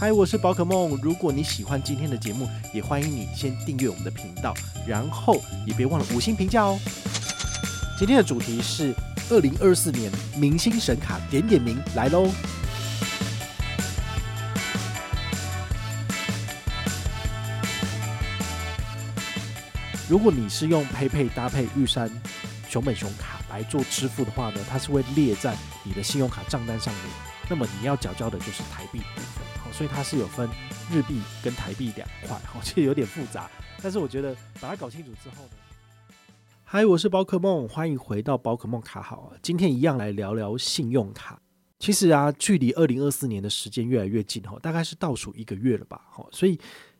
[0.00, 0.96] 嗨，我是宝可梦。
[1.02, 4.54] 如果你喜欢今天的节目，也欢迎你先订阅我们的频道，
[4.86, 6.78] 然后也别忘了五星评价哦。
[7.98, 8.94] 今天的主题是
[9.28, 12.30] 二零二四年明星神卡点点名来喽。
[20.08, 22.08] 如果你是用 PayPay 搭配玉山
[22.68, 27.02] 熊本熊卡来做支付的话呢，它是会列在你的信用卡账单上面。
[27.50, 29.00] 那么你要缴交的就是台币。
[29.78, 30.50] 所以它是有分
[30.90, 33.48] 日币跟台币两块，好，其实有点复杂，
[33.80, 35.50] 但是我觉得把它搞清楚之后呢，
[36.64, 41.40] 嗨，我是宝可梦，欢迎回到宝可梦卡好，今天一样来聊聊信用卡。
[41.78, 46.00] 其实啊，距离二零二四年的时间越来越近哈，大概是倒数一个月了吧，
[46.32, 46.58] 所以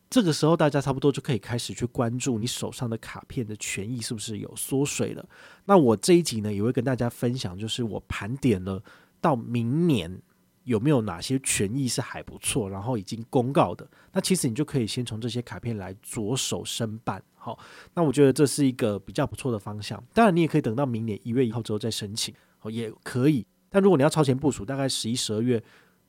[0.09, 5.29] 这个时候大家差不多就可以开始去关注你手上的卡片的权益是不是有缩水了。
[5.65, 8.81] 那我这一集呢，也会跟大家分享，就是我盘点了
[9.21, 10.23] 到明年。
[10.69, 13.88] 有没有哪些权益是还不错，然后已经公告的？
[14.12, 17.22] 那其实你就可以先从这些卡片来着手申办。
[17.34, 17.58] 好，
[17.94, 20.02] 那我觉得这是一个比较不错的方向。
[20.12, 23.46] 当然，你也可以等到明年一月一号之后再申请，哦，也可以。
[23.70, 25.62] 但如果你要超前部署，大概十一、十二月，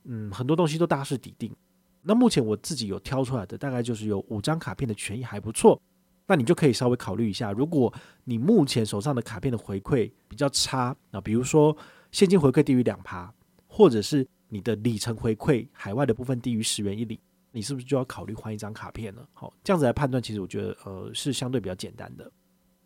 [0.04, 1.56] 嗯，很多东西都大势底定。
[2.02, 5.82] 那目前我自己有挑出来的，大概就是有五张卡片的权益还不错，
[6.28, 7.54] 那你就可以稍微考虑一下。
[7.54, 7.94] 如果
[8.26, 11.76] 你目前手上的卡片的回馈比较差，那比如说
[12.12, 13.34] 现金回馈低于两趴，
[13.68, 17.20] 或者是你的里程回馈海外的部分低于十元一里，
[17.52, 19.26] 你是不是就要考虑换一张卡片呢？
[19.34, 22.30] 好，这样子来判断，其实我觉得呃是相对比较简单的。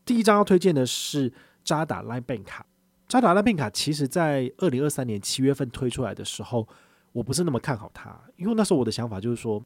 [0.05, 1.31] 第一张要推荐的是
[1.63, 2.65] 渣打 Line Bank 卡。
[3.07, 6.67] 渣打 Line Bank 卡其实在二零二三年七月份推出来的时候，
[7.11, 9.63] 我不是那么看好它，因为那时候我的想法就是说，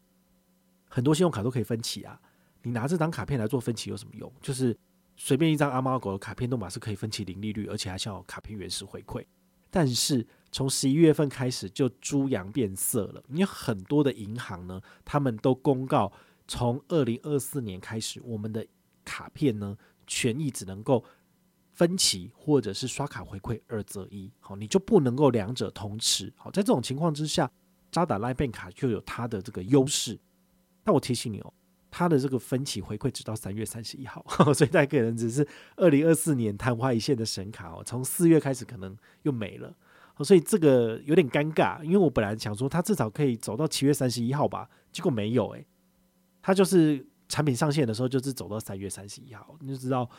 [0.88, 2.20] 很多信用卡都可以分期啊，
[2.62, 4.32] 你拿这张卡片来做分期有什么用？
[4.42, 4.78] 就是
[5.16, 9.26] 随便一张阿猫阿狗的卡片都马是可以分期零利率，而且还像有卡片原始回馈，
[9.70, 10.28] 但是。
[10.50, 16.12] 从十一月份开始就猪羊变色了，因为很多的银行呢，他们都公告，
[16.48, 18.66] 从二零二四年开始，我们的
[19.04, 19.78] 卡片呢，
[20.08, 21.04] 权益只能够
[21.74, 26.34] 分期或者是刷卡回馈二择一，好，你就不能够两者同时。
[26.38, 27.52] 好，在这种情况之下，
[27.92, 30.18] 渣打 Line Bank 卡就有它的这个优势。
[30.82, 31.54] 但我提醒你哦，
[31.90, 39.74] 它的这个分期回馈只到三月三十一号， 所以大家可能只是二零二四年昙花一现的神卡哦，从四月开始可能又没了。
[40.24, 45.68] 所以这个有点尴尬，因为我本来想说它至少可以走到七月三十一号吧，结果没有诶、欸，
[46.42, 50.10] 它就是产品上线的时候就是走到三月三十一号，你就知道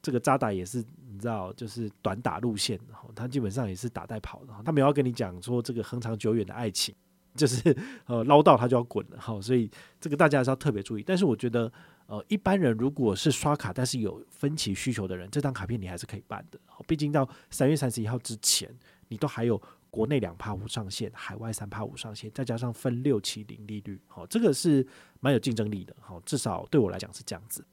[0.00, 6.94] 这个渣打也是你知道就是短打路线，然后它基本上也是打带跑的，他没有跟你讲说这个恒长久远的爱情，
[7.36, 7.76] 就是
[8.06, 9.70] 呃捞到他就要滚了哈，所以
[10.00, 11.02] 这个大家还是要特别注意。
[11.02, 11.70] 但是我觉得
[12.06, 18.74] 呃一般人如果是刷卡但是有分期需求的人，这张卡片你还是可以办的，毕竟到三月三十一号之前。
[19.08, 24.84] 你都还有国内两趴无上限，海外三趴无上限，再加上分六期零利率，好，这个是
[25.20, 27.64] 蛮有竞争力的，好，至少对我来讲是这样子。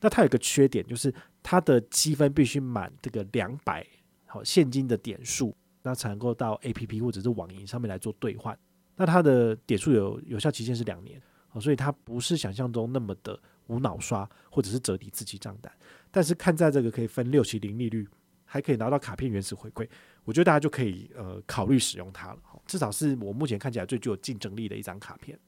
[0.00, 1.12] 那它有个缺点，就是
[1.42, 3.86] 它的积分必须满这个两百
[4.24, 8.58] 好现金的点数，那才能够到 APP 或者是网银上面来做兑换。
[8.98, 15.72] 那它的点数有有效期限是两年，好，所以它不是想象中那么的无脑刷或者是折抵自己账单。
[16.10, 18.06] 但是看在这个可以分六期零利率，
[18.44, 19.88] 还可以拿到卡片原始回馈。
[20.24, 25.38] 我觉得大家就可以呃考虑使用它了，至少是我目前看起来最具有竞争力的一张卡片。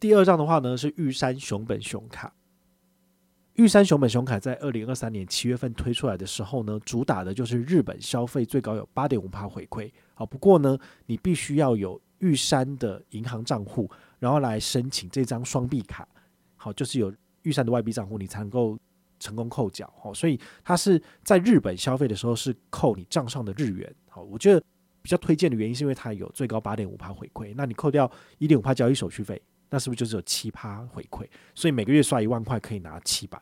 [0.00, 2.34] 第二张的话呢是玉山熊本熊卡，
[3.54, 9.92] 玉山熊本熊卡在二零二三年七月份推出来的时候呢，主打的就是日本消费最高有八点五趴回馈。
[10.14, 10.76] 好，不过呢，
[11.06, 13.88] 你必须要有玉山的银行账户，
[14.18, 16.08] 然后来申请这张双币卡。
[16.56, 18.76] 好，就是有玉山的外币账户，你才能够。
[19.22, 24.60] 成功扣缴，哦，所以它是在日本消费的时候是扣你账上的日元，好，我觉得
[25.00, 29.40] 比较推荐的原因是因为它有最高八点五趴回馈，那你扣掉一点五趴交易手续费，
[29.70, 31.24] 那是不是就是有七趴回馈？
[31.54, 33.40] 所以每个月刷一万块可以拿七百，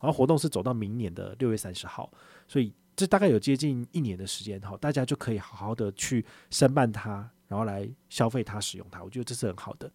[0.00, 2.10] 然后活动是走到明年的六月三十号，
[2.46, 9.90] 所以这大概有接近一年的时间，好，大家就可以好好的去申办它，然后来消费它、使用它，我觉得这是很好的，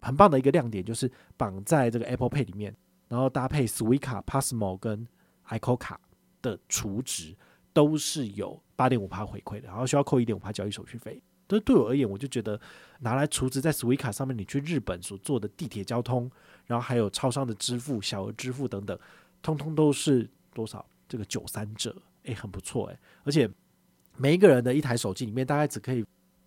[0.00, 2.74] 很棒的一个亮点，就是绑在这个 Apple Pay 里面。
[3.08, 5.06] 然后搭配 Suica、Pasmo 跟
[5.48, 6.00] ICO 卡
[6.42, 7.36] 的储值
[7.72, 11.22] 都是有八点五趴回馈的，然后需要扣一点五趴交易手续费。
[11.46, 12.60] 但对我而言，我就觉得
[12.98, 16.28] 拿来储值在 Suica 上面，你去日本所做的地铁交通，
[16.66, 18.98] 然后还有超商的支付、小额支付等等，
[19.40, 20.84] 通通都是多少？
[21.08, 22.98] 这个九三折，诶，很不错诶。
[23.22, 23.48] 而且
[24.16, 26.04] 每一个人的一台手机里面大概只可以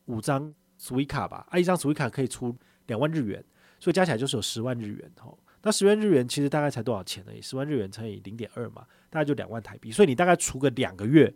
[0.09, 2.55] 五张 Suica 吧，啊，一张 Suica 可以出
[2.87, 3.43] 两万日元，
[3.79, 5.37] 所以加起来就是有十万日元哦。
[5.61, 7.31] 那十万日元其实大概才多少钱呢？
[7.41, 9.91] 十万日元乘以零点二嘛，大概就两万台币。
[9.91, 11.33] 所以你大概储个两个月，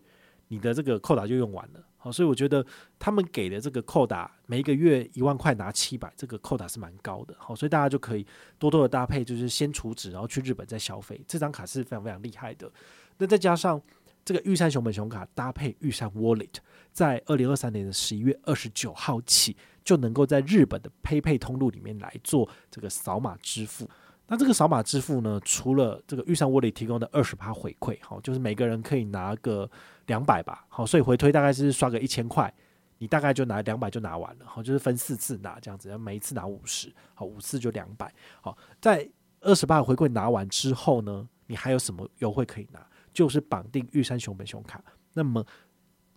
[0.47, 1.85] 你的这个扣打就用完了。
[1.97, 2.65] 好，所以我觉得
[2.97, 7.35] 他们给的这个扣打，每一个月一万块拿七百，这个扣打是蛮高的。
[7.37, 8.25] 好，所以大家就可以
[8.57, 11.21] 多多的搭配，就是先储值，然后去日本再消费。
[11.27, 12.71] 这张卡是非常非常厉害的。
[13.17, 13.79] 那再加上
[14.25, 16.55] 这个玉山熊本熊卡搭配玉山 Wallet，
[16.91, 23.89] 在二零二三年的十一月二十九号起，就能够在日本的 PayPay 通路里面来做这个扫码支付。
[24.27, 29.69] 那这个扫码支付呢，除了这个玉山 Wallet 提供的二十趴回馈，好，就是每个人可以拿个
[30.05, 32.51] 两百吧，好，所以回推大概是刷个一千块，
[32.99, 39.07] 你大概就拿两百就拿完了，好，就是分四次拿这样子，每一次拿五十，好，五次就两百，好，在
[39.41, 42.79] 二十趴回馈拿完之后呢，你还有什么优惠可以拿？
[43.13, 44.83] 就是绑定玉山熊本熊卡，
[45.13, 45.45] 那么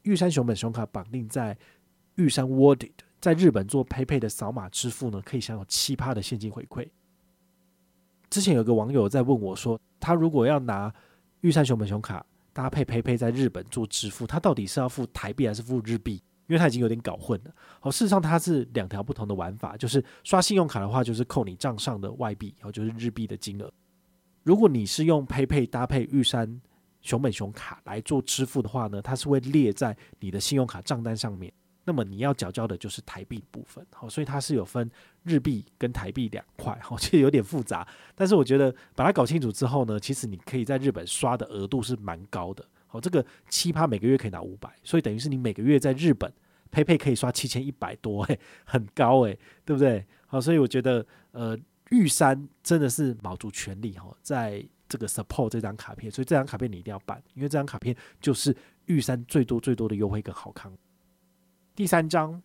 [0.03, 1.57] 玉山熊本熊卡绑定在
[2.17, 6.89] 玉山 Wallet，在日本做 PayPay 的扫码支付呢，可以享有奇葩的现金回馈。
[8.31, 10.93] 之前有个网友在问我说，他如果要拿
[11.43, 16.23] 玉山熊本熊卡搭配 PayPay 在日本做支付，他到底是要付台币还是付日币？
[16.49, 17.53] 因为他已经有点搞混了。
[17.81, 23.69] 好，事实上它是两条不同的玩法，就是刷信用卡的话，就是扣你账上的外币，然后就是日币的金额。
[24.45, 26.61] 如果你是用 PayPay 搭配玉山
[27.07, 31.53] 熊本熊卡来做支付的话呢，它是会列在你的信用卡账单上面。
[31.89, 34.91] 那么你要缴交的就是台币部分，好，所以它是有分
[35.23, 37.87] 日币跟台币两块，好，其实有点复杂，
[38.17, 46.29] 但是我觉得把它搞清楚之后呢，其实你可以在日本刷的额度是蛮高的，好，这个七趴每个月可以拿五百，所以等于是你每个月在日本
[46.73, 50.05] PayPay 可以刷七千一百多，诶，很高诶，对不对？
[50.27, 51.57] 好，所以我觉得呃
[51.91, 58.57] 玉山真的是卯足全力哈，在这个 support 这张卡片，所以这张卡片你一定要办，因为这张卡片就是
[58.87, 60.73] 玉山最多最多的优惠跟好康。
[61.75, 62.43] 第三张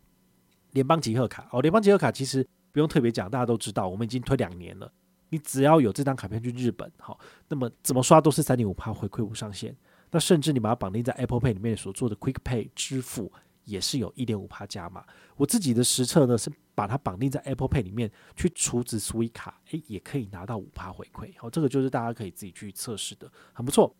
[0.72, 4.92] 联邦集贺卡哦，联邦集贺卡其实不用特别讲，大家都知道，我们已经推两年了。
[5.30, 7.18] 你只要有这张卡片去日本，好，
[7.48, 9.76] 那么怎么刷都是三点五趴回馈无上限。
[10.12, 13.32] 那甚至你把它绑定在 Apple Pay 里面所做的 Quick Pay 支付，
[13.66, 15.04] 也是有一点五帕加码。
[15.36, 21.32] 我自己的实测呢是把它绑定在 Apple Pay 里面去储值 Suica 卡，诶，也可以拿到五帕回馈。
[21.38, 23.96] 好，这个就是大家可以自己去测试的，很不错。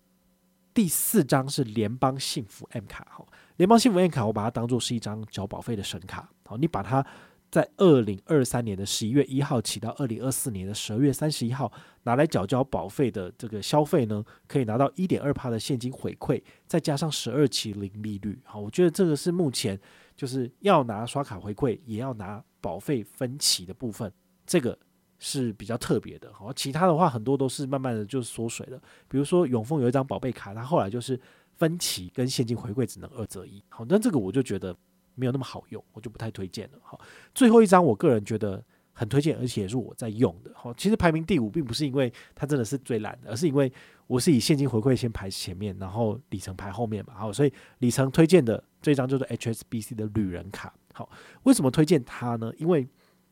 [0.74, 3.26] 第四张是联邦幸福 M 卡，哈，
[3.58, 7.06] 联邦幸福 M 卡，我把它当做是一张缴保费的神卡，好，你把它
[7.52, 11.72] 在二零二三年的十一月一号起到二零二四年的十二月三十一号
[12.04, 19.80] 拿来缴交保费的这个消费呢，可以拿到一点二趴的现金回馈，再加上十二期零利率，好，我觉得这个是目前
[20.16, 24.12] 就是要拿刷卡回馈，也要拿保费分期的部分，
[24.48, 24.76] 这个。
[25.24, 28.82] 是比较特别的，好，其他的话很多都是慢慢的就缩水了。
[29.08, 31.20] 比如说永丰有一张宝贝卡，它后来就是
[31.60, 34.76] 分期跟现金回馈只能二择一，好，那这个我就觉得
[35.16, 36.80] 没有那么好用，我就不太推荐了。
[36.82, 37.00] 好，
[37.34, 38.64] 最后一张我个人觉得
[38.94, 40.52] 很推荐，而且也是我在用的。
[40.54, 43.72] 好，其实排名第五并不是因为它真的是最烂的，而是因为
[44.08, 47.14] 我是以现金回馈先排前面，然后里程排后面嘛。
[47.16, 50.74] 好，所以里程推荐的这张就是 HSBC 的旅人卡。
[50.94, 51.10] 好，
[51.44, 52.52] 为什么推荐它呢？
[52.58, 52.88] 因为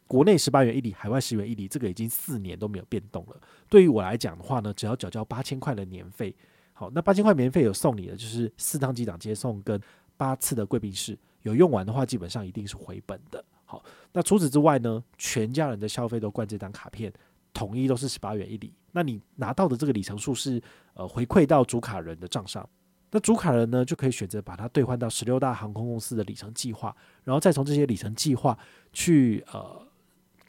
[0.07, 3.39] 国内十八元一里，海外十元一里，这个已经四年都没有变动了。
[3.69, 6.35] 对于我来讲的话呢，只要缴交八千块的年费，
[6.73, 9.79] 好，那八千块年费有送你的就是四趟机长接送跟
[10.17, 13.44] 八次的贵宾室，有用完的话，基本上一定是回本的。
[13.65, 13.83] 好，
[14.13, 17.12] 那除此之外呢，全家人的消费都灌这张卡片，
[17.53, 18.74] 统一都是十八元一里。
[18.91, 20.62] 那你拿到的这个里程数是
[20.94, 22.68] 呃回馈到主卡人的账上，
[23.12, 28.57] 那主卡人呢就可以选择把它兑换到十六大航空公司的里程计划，然后再从这些里程计划
[28.94, 29.87] 去呃。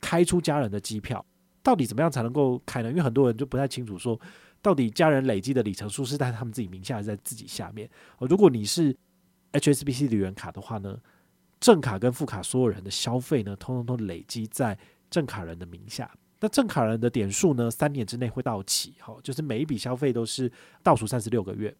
[0.02, 1.22] 开出家人的机票，
[1.62, 2.88] 到底怎么样才能够开呢？
[2.88, 4.18] 因为很多人就不太清楚，说
[4.62, 7.86] 到底家人累积的里程数是在他们自己名下，还是在自己下面？
[8.18, 8.96] 如果你是
[9.52, 10.98] HSBC 旅人卡的话呢，
[11.58, 14.78] 正卡跟副卡所有人的消费呢，通通都累积在
[15.10, 16.10] 正卡人的名下。
[16.40, 20.50] 那正卡人的点数呢，三年之内会到期，好，就是每一笔消费都是
[20.82, 21.76] 倒数三十六个月，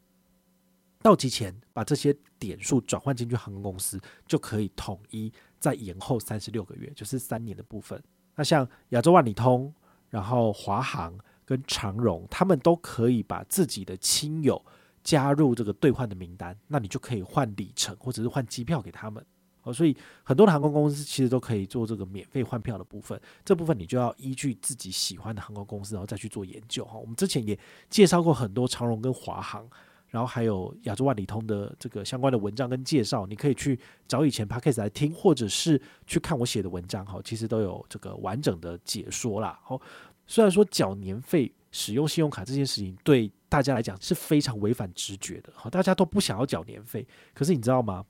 [1.01, 8.03] 到期前把这些点数转换进去航空公司，就可以统一再延后三十六个月，就是三年的部分。
[8.35, 9.73] 那像亚洲万里通，
[10.11, 14.63] 然后华航跟长荣，他们都可以把自己的亲友
[15.03, 19.25] 加入这个兑换的名单，那你就可以换里程或者是换机票给他们。
[19.63, 26.97] 哦，所以很多的航空公司其实都可以做这个免费换票的部分，这部分你就要依据自己喜欢的航空公司，然后再去做研究哈。
[26.99, 29.69] 我们之前也介绍过很多长荣跟华航。
[30.09, 33.79] 然后还有亚洲万里通的这个相关的文章跟介绍，你可以去
[34.09, 39.61] 找以前 Podcast 来听，或者是去看我写的文章哈，其实都有这个完整的解说啦。
[39.63, 39.81] 好，
[40.27, 48.05] 虽然说缴年费使用信用卡这件事情对大家来讲是非常违反直觉的，好，大家都不想要缴年费，可是你知道吗？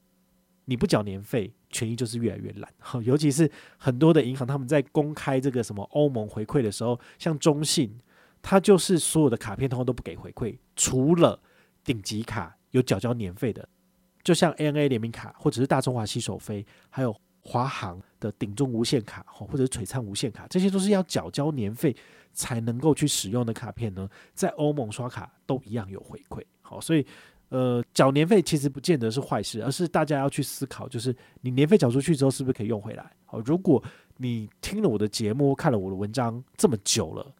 [0.64, 2.72] 你不缴年费，权益就是越来越烂。
[2.78, 7.98] 好， 尤其是很多的银行他们在公开这个什么欧盟回馈的时候，像中信，
[8.40, 11.40] 它就是所有的卡片通通都不给回馈，除了。
[11.82, 13.66] 顶级卡有缴交年费的，
[14.22, 21.94] 就像 ANA 联名卡，或者是大中华洗手飞，还有华航的顶中无限卡，或者是璀璨无限卡，这些都是要缴交年费
[22.32, 26.42] 才能够去使用的卡片呢，在欧盟刷卡都一样有回馈。
[26.60, 27.04] 好，所以
[27.48, 33.10] 呃，缴年费其实不见得是坏事，而是大家要去思考，就是你年费缴出去之后，是不是可以用回来？
[33.24, 33.82] 好，如果
[34.18, 37.34] 你听了我的节目，看了我的文章这么久了。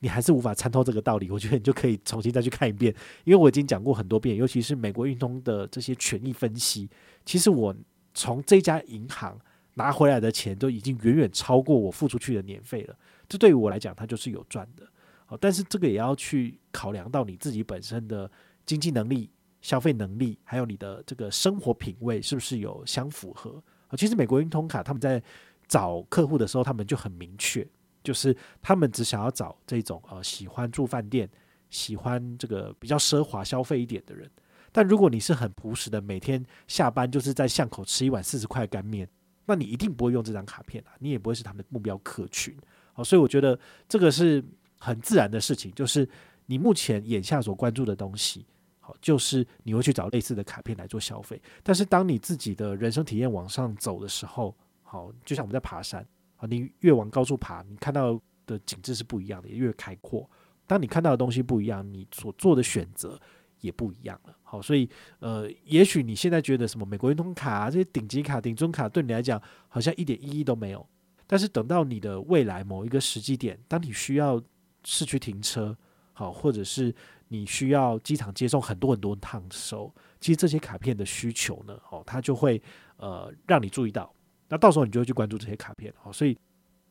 [0.00, 6.86] 你还是无法参透这个道理，我觉得你就可以重新再去看一遍，因为我已经讲过很多遍，尤其是美国运通的这些权益分析。
[7.24, 7.74] 其实我
[8.14, 9.38] 从这家银行
[9.74, 12.96] 拿回来的钱都已经远远超过我付出去的年费了，
[13.28, 14.86] 这对于我来讲，它就是有赚的。
[15.26, 18.30] 好，但是这个也要去考量到你自己本身的
[18.64, 19.30] 经济能力、
[19.60, 23.62] 消费能力，还有你的这个生活品味是不是有相符合。
[23.96, 25.22] 其实美国运通卡他们在
[25.66, 27.66] 找客户的时候，他们就很明确。
[28.02, 31.26] 就是他们只想要找这种呃喜欢住饭店、
[31.70, 34.30] 喜欢这个比较奢华消费一点的人。
[34.74, 39.08] 但如果你是很朴实的，每天下班就是在巷口吃一碗四十块干面，
[39.46, 42.52] 那你一定不会用这张卡片啊，你也不会是他们的目标客群。
[42.92, 43.56] 好，所以我觉得
[43.88, 44.44] 这个是
[44.80, 46.08] 很自然的事情，就是
[46.46, 48.44] 你目前眼下所关注的东西，
[48.80, 51.40] 好，就是你会去找类似的卡片来做消费。
[51.62, 56.04] 但是当你自己的人生体验往上走的时候，好，就像我们在爬山。
[56.46, 60.28] 你越往高处爬，你看到的景致是不一样的，也越开阔。
[60.66, 63.18] 当你看到的东西不一样，你所做的选择
[63.64, 64.36] 也不一样了。
[64.42, 70.86] 好，所以呃，也许你现在觉得什么美国运通卡，这些顶级卡、顶中卡对你来讲好像一点意义都没有。
[71.26, 74.40] 但是等到你的未来某一个时机点，当你需要
[74.84, 75.76] 市区停车，
[76.12, 76.94] 好，或者是
[77.28, 82.62] 你需要机场接送很多很多趟的时候，其实这些卡片的需求呢，哦，它就会
[82.98, 84.14] 呃让你注意到。
[84.46, 86.36] 那到时候你就会去关注这些卡片，好，所以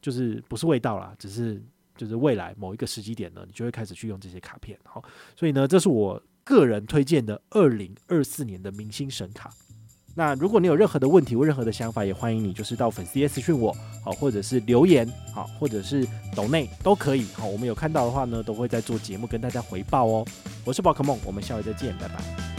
[0.01, 1.63] 就是不是味道啦，只是
[1.95, 5.01] 就是未来某一个时机点呢，你就会开始去用这些卡片，好，
[5.35, 9.49] 所以呢，这是我个人推荐的二零二四年的明星神卡。
[10.15, 20.25] 那如果你有任何的问题或任何的想法，也欢迎你就是到粉丝页私讯我，好，或者是留言，好，或者是抖内都可以，好，我们有看到的话呢，都会在做节目跟大家回报哦。
[20.63, 22.52] 我是宝可梦，我们下回再见，拜拜。